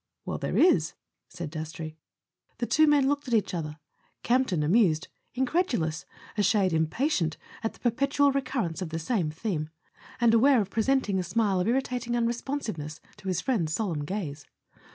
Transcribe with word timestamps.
""Well, 0.25 0.39
there 0.39 0.57
is" 0.57 0.93
said 1.29 1.51
Dastrey. 1.51 1.95
The 2.57 2.65
two 2.65 2.87
men 2.87 3.07
looked 3.07 3.27
at 3.27 3.35
each 3.35 3.53
other: 3.53 3.77
Campton 4.23 4.63
amused, 4.63 5.09
incredulous, 5.35 6.05
a 6.35 6.41
shade 6.41 6.73
impatient 6.73 7.37
at 7.61 7.73
the 7.73 7.79
perpetual 7.79 8.33
recur¬ 8.33 8.63
rence 8.67 8.81
of 8.81 8.89
the 8.89 8.97
same 8.97 9.29
theme, 9.29 9.69
and 10.19 10.33
aware 10.33 10.59
of 10.59 10.71
presenting 10.71 11.17
a 11.17 11.19
A 11.19 11.23
SON 11.23 11.29
AT 11.29 11.29
THE 11.29 11.33
FRONT 11.33 11.33
smile 11.35 11.59
of 11.59 11.67
irritating 11.67 12.15
unresponsiveness 12.17 12.99
to 13.17 13.27
his 13.27 13.41
friend's 13.41 13.73
solemn 13.73 14.03
gaze. 14.03 14.47